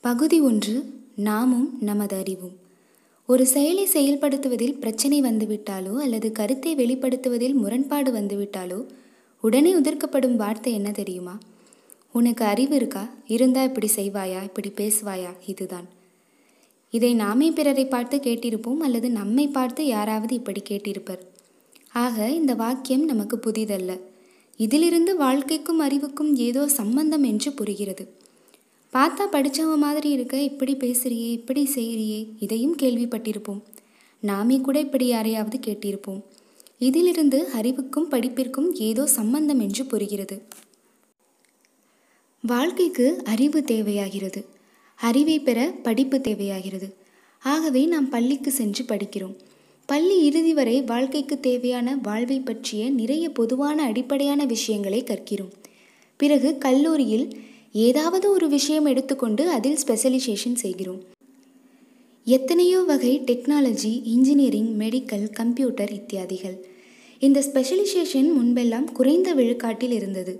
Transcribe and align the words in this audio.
பகுதி 0.00 0.40
ஒன்று 0.40 0.84
நாமும் 1.14 1.78
நமது 1.80 2.16
அறிவும். 2.16 2.56
ஒரு 3.26 3.46
செயலை 3.46 3.88
செயல்படுத்துவதில் 3.92 4.78
பிரச்சனை 4.78 5.22
வந்துவிட்டாலோ 5.22 5.96
அல்லது 5.96 6.32
கருத்தை 6.32 6.76
வெளிப்படுத்துவதில் 6.76 7.54
முரண்பாடு 7.54 8.12
வந்துவிட்டாலோ 8.12 8.88
உடனே 9.40 9.74
உதிர்க்கப்படும் 9.74 10.36
வார்த்தை 10.36 10.72
என்ன 10.72 10.90
தெரியுமா? 10.90 11.38
உனக்கு 12.12 12.44
அறிவு 12.44 12.76
இருக்கா? 12.76 13.08
இருந்தா 13.26 13.62
இப்படி 13.62 13.88
செய்வாயா? 13.96 14.42
இப்படி 14.42 14.72
பேசுவாயா? 14.76 15.32
இதுதான். 15.46 15.88
இதை 16.90 17.14
நாமே 17.14 17.50
பிறரை 17.50 17.86
பார்த்து 17.86 18.16
கேட்டிருப்போம் 18.16 18.76
அல்லது 18.76 19.10
நம்மை 19.10 19.48
பார்த்து 19.48 19.86
யாராவது 19.86 20.34
இப்படி 20.34 20.62
கேட்டிருப்பர். 20.68 21.18
ஆக 21.88 22.30
இந்த 22.30 22.54
வாக்கியம் 22.54 23.04
நமக்கு 23.04 23.36
புதிதல்ல. 23.36 24.00
இதிலிருந்து 24.56 25.16
வாழ்க்கைக்கும் 25.16 25.78
அறிவுக்கும் 25.78 26.36
ஏதோ 26.36 26.68
சம்பந்தம் 26.68 27.22
என்று 27.22 27.52
புரிகிறது. 27.52 28.16
பார்த்தா 28.92 29.20
படித்தவ 29.32 29.76
மாதிரி 29.76 30.10
இருக்க 30.10 30.40
இப்படி 30.40 30.76
பேசுறியே 30.76 31.30
இப்படி 31.30 31.68
செய்கிறியே 31.74 32.28
இதையும் 32.38 32.76
கேள்விப்பட்டிருப்போம். 32.76 33.62
நாமே 34.20 34.60
கூட 34.60 34.80
இப்படி 34.80 35.06
யாரையாவது 35.06 35.58
கேட்டிருப்போம். 35.58 36.22
இதிலிருந்து 36.78 37.48
அறிவுக்கும் 37.48 38.10
படிப்பிற்கும் 38.10 38.72
ஏதோ 38.72 39.06
சம்பந்தம் 39.06 39.60
என்று 39.60 39.86
புரிகிறது. 39.86 40.42
வாழ்க்கைக்கு 42.40 43.22
அறிவு 43.24 43.64
தேவையாகிறது. 43.64 44.46
அறிவை 44.94 45.40
பெற 45.40 45.74
படிப்பு 45.82 46.20
தேவையாகிறது. 46.20 46.94
ஆகவே 47.38 47.86
நாம் 47.86 48.08
பள்ளிக்கு 48.08 48.50
சென்று 48.50 48.84
படிக்கிறோம். 48.84 49.36
பள்ளி 49.86 50.24
இறுதி 50.24 50.54
வரை 50.54 50.82
வாழ்க்கைக்கு 50.82 51.40
தேவையான 51.40 51.98
வாழ்வை 52.02 52.40
பற்றிய 52.40 52.90
நிறைய 52.90 53.30
பொதுவான 53.30 53.82
அடிப்படையான 53.82 54.44
விஷயங்களை 54.44 55.02
கற்கிறோம். 55.02 55.52
பிறகு 56.16 56.58
கல்லூரியில் 56.58 57.40
ஏதாவது 57.74 58.30
ஒரு 58.30 58.48
விஷயம் 58.48 58.84
எடுத்துக்கொண்டு 58.84 59.50
அதில் 59.50 59.76
ஸ்பெஷலைசேஷன் 59.76 60.54
செய்கிறோம். 60.54 61.00
எத்தனையோ 62.26 62.78
வகை 62.82 63.12
டெக்னாலஜி 63.26 63.92
இன்ஜினியரிங் 64.04 64.70
மெடிக்கல் 64.78 65.26
கம்ப்யூட்டர் 65.30 65.92
இத்தியாதிகள். 65.92 66.56
இந்த 67.22 67.38
ஸ்பெஷலைசேஷன் 67.40 68.28
முன்பெல்லாம் 68.36 68.92
குறைந்த 68.92 69.34
விழுக்காட்டில் 69.34 69.90
இருந்தது. 69.90 70.34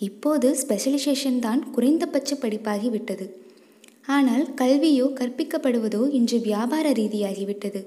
இப்போது 0.00 0.48
ஸ்பெஷலைசேஷன் 0.54 1.38
தான் 1.38 1.70
குறைந்தபட்ச 1.70 2.36
படிப்பாகி 2.40 2.88
விட்டது. 2.90 3.26
ஆனால் 4.06 4.44
கல்வியோ 4.54 5.06
கற்பிக்கப்படுவதோ 5.20 6.02
இன்று 6.10 6.38
வியாபார 6.38 6.86
ரீதியாகிவிட்டது 6.92 7.82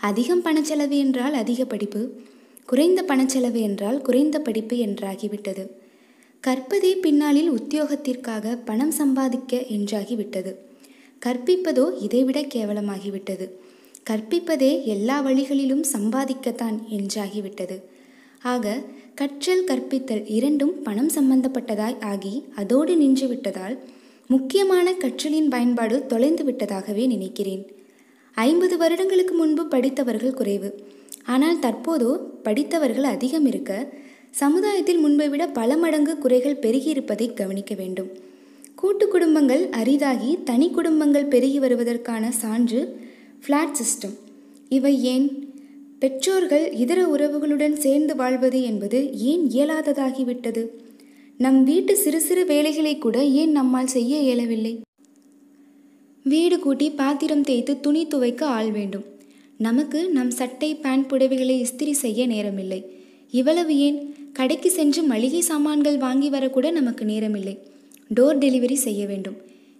அதிகம் 0.00 0.42
பணச்செலவு 0.42 0.96
என்றால் 0.98 1.34
அதிக 1.34 1.64
படிப்பு 1.64 2.00
குறைந்த 2.64 3.00
பணச்செலவு 3.02 3.60
என்றால் 3.60 3.98
குறைந்த 4.00 4.36
படிப்பு 4.38 4.76
என்றாகிவிட்டது 4.76 5.64
கற்பதே 6.42 6.96
பின்னாளில் 7.00 7.50
உத்தியோகத்திற்காக 7.52 8.58
பணம் 8.64 8.90
சம்பாதிக்க 8.90 9.56
என்றாகிவிட்டது. 9.56 10.54
கற்பிப்பதோ 11.22 11.84
இதைவிட 12.00 12.40
கேவலமாகிவிட்டது. 12.40 13.46
கற்பிப்பதே 14.10 14.84
எல்லா 14.84 15.20
வழிகளிலும் 15.20 15.84
சம்பாதிக்கத்தான் 15.92 16.78
என்றாகிவிட்டது. 16.90 17.76
ஆக 18.42 18.82
கற்றல் 19.14 19.64
கற்பித்தல் 19.64 20.24
இரண்டும் 20.26 20.82
பணம் 20.82 21.10
சம்பந்தப்பட்டதாய் 21.14 22.00
ஆகி 22.02 22.44
அதோடு 22.54 22.96
நின்று 22.96 23.28
விட்டதால் 23.28 23.78
முக்கியமான 24.26 24.94
கற்றலின் 24.94 25.48
பயன்பாடு 25.48 26.06
தொலைந்து 26.06 26.44
விட்டதாகவே 26.44 27.06
நினைக்கிறேன். 27.06 27.62
ஐம்பது 28.32 28.76
வருடங்களுக்கு 28.76 29.34
முன்பு 29.34 29.66
படித்தவர்கள் 29.66 30.34
குறைவு. 30.34 30.70
ஆனால் 31.24 31.58
தற்போதோ 31.58 32.12
படித்தவர்கள் 32.42 33.04
அதிகம் 33.04 33.46
இருக்க 33.46 33.72
சமுதாயத்தில் 34.32 34.98
முன்பை 34.98 35.28
விட 35.28 35.46
பல 35.46 35.76
மடங்கு 35.76 36.18
குறைகள் 36.18 36.56
பெருகியிருப்பதை 36.56 37.34
கவனிக்க 37.34 37.74
வேண்டும். 37.74 38.10
கூட்டு 38.74 39.08
குடும்பங்கள் 39.08 39.68
அரிதாகி 39.68 40.42
தனி 40.44 40.70
குடும்பங்கள் 40.70 41.24
பெருகி 41.24 41.58
வருவதற்கான 41.58 42.30
சான்று 42.30 43.00
ஃப்ளாட் 43.46 43.74
சிஸ்டம் 43.80 44.14
இவை 44.68 45.04
ஏன்? 45.04 45.26
பெற்றோர்கள் 45.98 46.72
இதர 46.72 47.06
உறவுகளுடன் 47.06 47.72
சேர்ந்து 47.72 48.16
வாழ்வது 48.16 48.62
என்பது 48.62 49.18
ஏன் 49.18 49.48
இயலாததாகிவிட்டது? 49.48 50.68
நம் 51.38 51.64
வீட்டு 51.64 51.96
சிறு 51.96 52.20
சிறு 52.20 52.44
வேலைகளை 52.44 52.98
கூட 52.98 53.24
ஏன் 53.24 53.50
நம்மால் 53.50 53.86
செய்ய 53.86 54.20
இயலவில்லை? 54.20 54.80
வீடு 56.24 56.58
கூட்டி 56.58 56.90
பாத்திரம் 56.90 57.42
தேய்த்து 57.42 57.80
துணி 57.80 58.06
துவைக்க 58.06 58.46
ஆள் 58.46 58.70
வேண்டும். 58.70 59.04
நமக்கு 59.58 60.10
நம் 60.10 60.30
சட்டை 60.30 60.74
பேண்ட் 60.74 61.10
புடவைகளை 61.10 61.66
இஸ்திரி 61.66 61.90
செய்ய 61.90 62.26
நேரமில்லை. 62.26 62.82
இவ்வளவு 63.30 63.78
ஏன்? 63.78 64.14
கடைக்கு 64.32 64.70
சென்று 64.70 65.02
மளிகை 65.02 65.40
சாமான்கள் 65.40 65.98
வாங்கி 65.98 66.30
வரக்கூட 66.30 66.70
நமக்கு 66.70 67.04
நேரமில்லை. 67.04 67.58
டோர் 68.14 68.38
டெலிவரி 68.38 68.74
செய்ய 68.74 69.06
வேண்டும். 69.06 69.36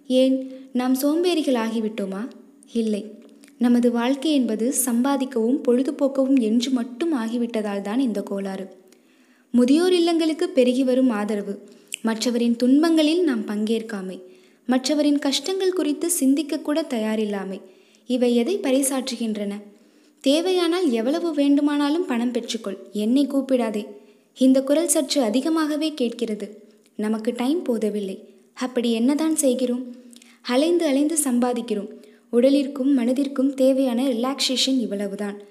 ஏன்? 0.07 0.51
நாம் 0.73 0.95
சோம்பேறிகள் 0.95 1.53
ஆகிவிட்டோமா? 1.53 2.29
இல்லை. 2.73 3.05
நமது 3.57 3.91
வாழ்க்கை 3.91 4.31
என்பது 4.31 4.73
சம்பாதிக்கவும் 4.85 5.61
பொழுதுபோக்கவும் 5.67 6.39
என்று 6.39 6.71
மட்டும் 6.71 7.19
ஆகிவிட்டதால் 7.19 7.81
தான் 7.81 7.99
இந்த 7.99 8.21
கோளாறு. 8.21 8.67
முதியோர் 9.51 9.93
இல்லங்களுக்கு 9.93 10.43
பெருகி 10.43 10.83
வரும் 10.83 11.09
ஆதரவு. 11.09 11.59
மற்றவரின் 12.01 12.55
துன்பங்களில் 12.63 13.21
நாம் 13.21 13.45
பங்கேற்காமை. 13.45 14.21
மற்றவரின் 14.65 15.19
கஷ்டங்கள் 15.19 15.73
குறித்து 15.73 16.09
சிந்திக்கக்கூட 16.19 16.81
தயாரில்லாமை. 16.87 17.61
இவை 18.07 18.35
எதை 18.35 18.57
பறைசாற்றுகின்றன? 18.57 19.53
தேவையானால் 20.19 20.91
எவ்வளவு 20.91 21.33
வேண்டுமானாலும் 21.33 22.05
பணம் 22.05 22.31
பெற்றுக்கொள். 22.31 22.77
என்னை 22.93 23.27
கூப்பிடாதே. 23.27 23.85
இந்த 24.37 24.63
குரல் 24.63 24.87
சற்று 24.87 25.21
அதிகமாகவே 25.21 25.93
கேட்கிறது. 25.93 26.61
நமக்கு 26.95 27.33
டைம் 27.35 27.61
போதவில்லை. 27.61 28.23
அப்படி 28.53 28.91
என்னதான் 28.91 29.35
செய்கிறோம்? 29.35 29.95
அலைந்து 30.41 30.85
அலைந்து 30.85 31.17
சம்பாதிக்கிறோம். 31.23 31.89
உடலிற்கும் 32.31 32.97
மனதிற்கும் 32.97 33.53
தேவையான 33.53 34.03
ரிலாக்ஸேஷன் 34.03 34.79
இவ்வளவுதான். 34.79 35.41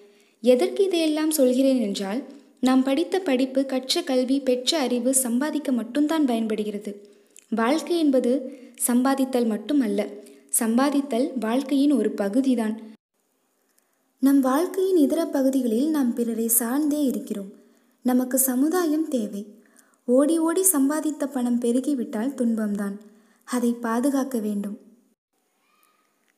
எதற்கு 0.40 0.84
இதையெல்லாம் 0.84 1.30
சொல்கிறேன் 1.30 1.80
என்றால் 1.80 2.22
நாம் 2.60 2.82
படித்த 2.82 3.18
படிப்பு 3.18 3.66
கற்ற 3.66 4.02
கல்வி 4.02 4.40
பெற்ற 4.40 4.78
அறிவு 4.78 5.14
சம்பாதிக்க 5.14 5.72
மட்டும்தான் 5.72 6.26
பயன்படுகிறது. 6.26 7.08
வாழ்க்கை 7.50 7.98
என்பது 7.98 8.58
சம்பாதித்தல் 8.86 9.46
மட்டுமல்ல 9.46 10.06
சம்பாதித்தல் 10.58 11.30
வாழ்க்கையின் 11.40 11.92
ஒரு 11.92 12.10
பகுதிதான். 12.10 12.80
நம் 14.18 14.40
வாழ்க்கையின் 14.40 14.96
இதர 14.96 15.24
பகுதிகளில் 15.24 15.90
நாம் 15.90 16.14
பிறரை 16.14 16.48
சார்ந்தே 16.48 17.04
இருக்கிறோம். 17.04 17.60
நமக்கு 18.02 18.38
சமுதாயம் 18.38 19.08
தேவை. 19.08 19.46
ஓடி 20.04 20.38
ஓடி 20.38 20.64
சம்பாதித்த 20.72 21.24
பணம் 21.24 21.60
பெருகிவிட்டால் 21.60 22.34
துன்பம்தான். 22.34 22.98
அதை 23.44 23.72
பாதுகாக்க 23.72 24.38
வேண்டும். 24.38 24.78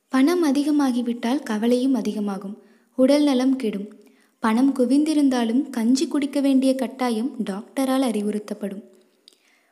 பணம் 0.08 0.52
அதிகமாகிவிட்டால் 0.52 1.42
கவலையும் 1.42 1.94
அதிகமாகும். 1.94 2.62
உடல் 2.96 3.22
நலம் 3.22 3.56
கெடும். 3.56 3.88
பணம் 4.40 4.74
குவிந்திருந்தாலும் 4.74 5.70
கஞ்சி 5.70 6.08
குடிக்க 6.08 6.40
வேண்டிய 6.40 6.74
கட்டாயம் 6.74 7.36
டாக்டரால் 7.50 8.02
அறிவுறுத்தப்படும். 8.02 8.82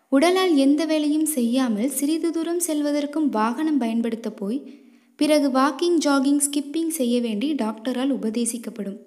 உடலால் 0.09 0.57
எந்த 0.57 0.85
வேலையும் 0.85 1.27
செய்யாமல் 1.27 1.91
சிறிது 1.91 2.33
தூரம் 2.33 2.61
செல்வதற்கும் 2.61 3.29
வாகனம் 3.29 3.79
பயன்படுத்த 3.79 4.31
போய் 4.31 4.81
பிறகு 5.17 5.49
வாக்கிங் 5.49 5.99
ஜாகிங் 6.05 6.41
ஸ்கிப்பிங் 6.51 6.89
செய்ய 6.89 7.21
வேண்டி 7.21 7.55
டாக்டரால் 7.55 8.15
உபதேசிக்கப்படும். 8.15 8.99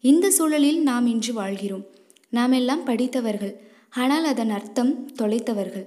இந்த 0.00 0.30
சூழலில் 0.30 0.82
நாம் 0.82 1.06
இன்று 1.06 1.32
வாழ்கிறோம். 1.32 1.94
நாம் 2.32 2.52
எல்லாம் 2.52 2.84
படித்தவர்கள். 2.84 3.54
ஆனால் 3.90 4.24
அதன் 4.24 4.50
அர்த்தம் 4.50 4.92
தொலைத்தவர்கள். 5.18 5.86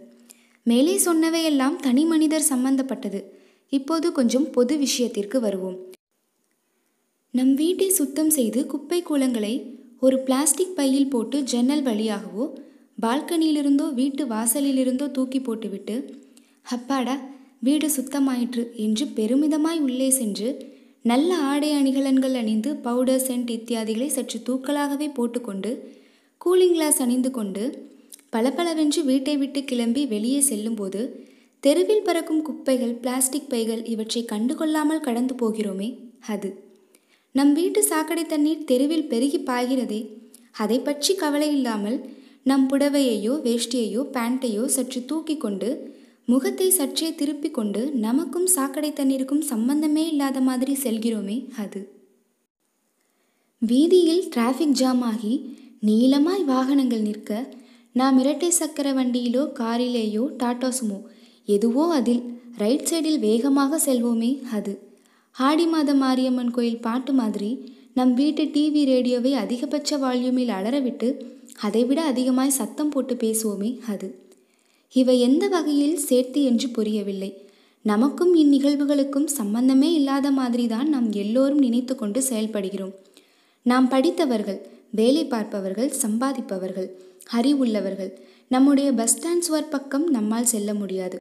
மேலே 0.66 0.96
சொன்னவையெல்லாம் 1.06 1.76
தனி 1.76 2.04
மனிதர் 2.06 2.50
சம்பந்தப்பட்டது. 2.50 3.20
இப்போது 3.74 4.08
கொஞ்சம் 4.12 4.48
பொது 4.52 4.78
விஷயத்திற்கு 4.78 5.40
வருவோம். 5.40 5.78
நம் 7.34 7.54
வீட்டை 7.54 7.90
சுத்தம் 7.90 8.30
செய்து 8.30 8.60
குப்பை 8.66 9.00
கூலங்களை 9.10 9.54
ஒரு 10.00 10.18
பிளாஸ்டிக் 10.20 10.76
பையில் 10.76 11.10
போட்டு 11.10 11.38
ஜன்னல் 11.44 11.84
வழியாகவோ 11.84 12.46
பால்கனியிலிருந்தோ 13.02 13.86
வீட்டு 13.94 14.24
வாசலிலிருந்தோ 14.26 15.08
தூக்கி 15.12 15.40
போட்டுவிட்டு 15.40 15.96
அப்பாடா 16.66 17.16
வீடு 17.60 17.88
சுத்தமாயிற்று 17.90 18.64
என்று 18.76 19.06
பெருமிதமாய் 19.16 19.80
உள்ளே 19.80 20.10
சென்று 20.10 20.50
நல்ல 21.02 21.30
ஆடை 21.42 21.70
அணிகலன்கள் 21.74 22.36
அணிந்து 22.36 22.70
பவுடர் 22.78 23.24
சென்ட் 23.28 23.52
இத்தியாதிகளை 23.52 24.08
சற்று 24.08 24.40
தூக்கலாகவே 24.48 25.08
போட்டுக்கொண்டு 25.14 25.72
கூலிங் 26.46 26.72
கிளாஸ் 26.72 27.02
அணிந்து 27.02 27.32
கொண்டு 27.32 27.64
பளபளவென்று 28.30 29.04
வீட்டை 29.04 29.38
விட்டு 29.38 29.64
கிளம்பி 29.64 30.06
வெளியே 30.06 30.40
செல்லும்போது 30.40 31.02
தெருவில் 31.64 32.04
பறக்கும் 32.04 32.42
குப்பைகள் 32.42 32.94
பிளாஸ்டிக் 32.94 33.50
பைகள் 33.50 33.86
இவற்றை 33.86 34.26
கண்டுகொள்ளாமல் 34.32 35.00
கடந்து 35.00 35.36
போகிறோமே 35.36 35.90
அது. 36.28 36.50
நம் 37.32 37.54
வீட்டு 37.54 37.84
சாக்கடை 37.84 38.26
தண்ணீர் 38.26 38.64
தெருவில் 38.64 39.08
பெருகி 39.08 39.40
பாய்கிறதே 39.40 40.02
அதை 40.52 40.80
பற்றி 40.80 41.16
கவலை 41.16 41.50
இல்லாமல் 41.52 41.98
நம் 42.44 42.70
புடவையையோ 42.70 43.34
வேஷ்டியையோ 43.46 44.02
பேண்ட்டையோ 44.14 44.66
சற்று 44.66 45.06
தூக்கி 45.06 45.38
கொண்டு 45.38 45.70
முகத்தை 46.26 46.70
சற்றே 46.70 47.16
திருப்பி 47.16 47.52
கொண்டு 47.52 47.92
நமக்கும் 47.92 48.48
சாக்கடை 48.48 48.94
தண்ணீருக்கும் 48.94 49.42
சம்பந்தமே 49.42 50.08
இல்லாத 50.08 50.40
மாதிரி 50.42 50.78
செல்கிறோமே 50.84 51.38
அது. 51.58 51.82
வீதியில் 53.62 54.24
டிராஃபிக் 54.36 54.78
ஜாம் 54.82 55.02
ஆகி 55.02 55.34
நீளமாய் 55.84 56.44
வாகனங்கள் 56.44 57.02
நிற்க 57.02 57.32
நாம் 57.92 58.18
இரட்டை 58.20 58.50
சக்கர 58.50 58.88
வண்டியிலோ 58.94 59.44
காரிலேயோ 59.60 60.24
டாடா 60.38 60.70
சுமோ 60.70 60.98
எதுவோ 61.48 61.84
அதில் 61.94 62.24
ரைட் 62.58 62.88
சைடில் 62.90 63.20
வேகமாக 63.20 63.80
செல்வோமே 63.86 64.32
அது. 64.52 64.74
ஆடி 65.36 65.66
மாத 65.66 65.94
மாரியம்மன் 65.94 66.52
கோயில் 66.52 66.82
பாட்டு 66.82 67.14
மாதிரி 67.14 67.52
நம் 67.94 68.14
வீட்டு 68.14 68.44
டிவி 68.44 68.82
ரேடியோவை 68.86 69.32
அதிகபட்ச 69.34 70.00
வால்யூமில் 70.00 70.52
அலறவிட்டு 70.58 71.10
அதைவிட 71.60 72.02
அதிகமாய் 72.02 72.58
சத்தம் 72.58 72.90
போட்டு 72.90 73.16
பேசுவோமே 73.16 73.72
அது. 73.86 74.10
இவை 74.94 75.16
எந்த 75.20 75.48
வகையில் 75.48 75.98
சேர்த்து 75.98 76.44
என்று 76.44 76.70
புரியவில்லை. 76.70 77.32
நமக்கும் 77.86 78.34
இந்நிகழ்வுகளுக்கும் 78.36 79.30
சம்பந்தமே 79.38 79.94
இல்லாத 79.94 80.32
மாதிரி 80.32 80.68
தான் 80.68 80.90
நாம் 80.90 81.12
எல்லோரும் 81.12 81.58
நினைத்து 81.58 81.96
கொண்டு 81.96 82.22
செயல்படுகிறோம். 82.30 82.94
நாம் 83.66 83.88
படித்தவர்கள் 83.88 84.60
வேலை 84.92 85.26
பார்ப்பவர்கள் 85.26 85.94
சம்பாதிப்பவர்கள் 86.02 86.90
அறிவுள்ளவர்கள். 87.34 88.12
நம்முடைய 88.48 88.92
பஸ் 88.92 89.18
ஸ்டாண்ட் 89.18 89.40
சுவர் 89.40 89.70
பக்கம் 89.70 90.08
நம்மால் 90.08 90.46
செல்ல 90.46 90.74
முடியாது. 90.74 91.18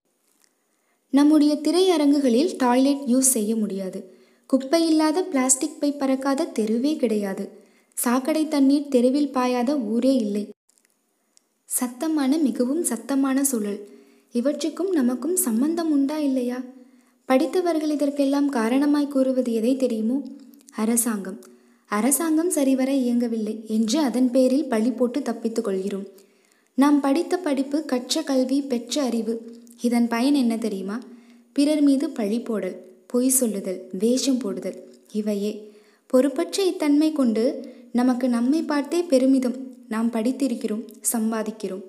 நம்முடைய 1.11 1.59
திரையரங்குகளில் 1.63 2.55
டாய்லெட் 2.57 3.01
யூஸ் 3.07 3.33
செய்ய 3.37 3.57
முடியாது. 3.57 4.17
குப்பை 4.47 4.87
இல்லாத 4.87 5.23
பிளாஸ்டிக் 5.23 5.81
பை 5.81 5.93
பறக்காத 5.93 6.53
தெருவே 6.53 6.97
கிடையாது. 6.97 7.51
சாக்கடை 7.95 8.49
தண்ணீர் 8.49 8.89
தெருவில் 8.89 9.33
பாயாத 9.33 9.85
ஊரே 9.85 10.15
இல்லை. 10.15 10.49
சத்தமான 11.65 12.41
மிகவும் 12.43 12.85
சத்தமான 12.85 13.41
சூழல். 13.41 13.89
இவற்றுக்கும் 14.33 14.91
நமக்கும் 14.91 15.37
சம்பந்தம் 15.37 15.91
உண்டா 15.91 16.19
இல்லையா? 16.19 16.61
படித்தவர்கள் 17.25 17.91
இதற்கெல்லாம் 17.91 18.49
காரணமாய் 18.49 19.09
கூறுவது 19.09 19.53
எதை 19.53 19.77
தெரியுமோ? 19.77 20.23
அரசாங்கம். 20.75 21.45
அரசாங்கம் 21.89 22.51
சரிவர 22.51 22.95
இயங்கவில்லை 22.95 23.65
என்று 23.67 23.99
அதன் 23.99 24.31
பேரில் 24.31 24.69
பழி 24.69 24.91
போட்டு 24.91 25.23
தப்பித்துக் 25.23 25.65
கொள்கிறோம். 25.65 26.07
நாம் 26.75 27.01
படித்த 27.01 27.37
படிப்பு 27.37 27.85
கற்ற 27.85 28.23
கல்வி 28.23 28.63
பெற்ற 28.63 29.03
அறிவு. 29.03 29.57
இதன் 29.81 30.09
பயன் 30.09 30.35
என்ன 30.35 30.59
தெரியுமா? 30.59 31.01
பிறர் 31.53 31.81
மீது 31.81 32.11
பழி 32.11 32.41
போடல் 32.41 32.87
பொய் 33.07 33.29
சொல்லுதல் 33.29 33.89
வேஷம் 33.99 34.39
போடுதல். 34.39 34.95
இவையே. 35.13 35.71
பொறுப்பற்ற 36.07 36.65
இத்தன்மை 36.65 37.13
கொண்டு 37.13 37.75
நமக்கு 37.93 38.29
நம்மை 38.29 38.63
பார்த்தே 38.63 39.03
பெருமிதம். 39.03 39.77
நாம் 39.89 40.11
படித்திருக்கிறோம் 40.11 40.87
சம்பாதிக்கிறோம். 41.13 41.83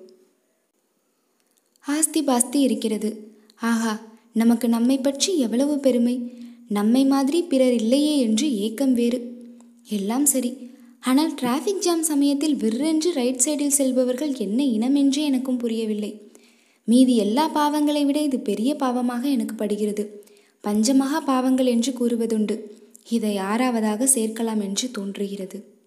ஆஸ்தி 1.80 2.22
பாஸ்தி 2.22 2.60
இருக்கிறது. 2.60 3.30
ஆஹா 3.60 4.00
நமக்கு 4.32 4.68
நம்மை 4.68 4.98
பற்றி 4.98 5.38
எவ்வளவு 5.38 5.78
பெருமை. 5.78 6.32
நம்மை 6.68 7.04
மாதிரி 7.04 7.42
பிறர் 7.42 7.72
இல்லையே 7.72 8.18
என்று 8.18 8.56
ஏக்கம் 8.56 8.92
வேறு. 8.92 9.39
எல்லாம் 9.84 10.26
சரி. 10.26 10.70
ஆனால் 11.00 11.34
டிராஃபிக் 11.34 11.78
ஜாம் 11.78 12.02
சமயத்தில் 12.02 12.56
விற்றென்று 12.56 13.12
ரைட் 13.14 13.42
சைடில் 13.44 13.68
செல்பவர்கள் 13.68 14.34
என்ன 14.34 14.64
இனமென்றே 14.64 15.22
எனக்கும் 15.24 15.56
புரியவில்லை. 15.56 16.32
மீதி 16.84 17.16
எல்லா 17.16 17.50
பாவங்களை 17.54 18.04
விட 18.04 18.20
இது 18.20 18.40
பெரிய 18.40 18.74
பாவமாக 18.74 19.30
எனக்கு 19.30 19.54
படுகிறது. 19.54 20.24
பஞ்சமகா 20.64 21.18
பாவங்கள் 21.24 21.66
என்று 21.66 21.92
கூறுவதுண்டு. 21.92 22.60
இதை 23.10 23.36
ஆறாவதாக 23.36 24.08
சேர்க்கலாம் 24.14 24.60
என்று 24.62 24.90
தோன்றுகிறது. 24.90 25.79